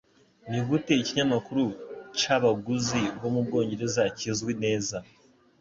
[0.49, 1.63] Nigute Ikinyamakuru
[2.19, 4.97] c'Abaguzi bo mu Bwongereza kizwi neza?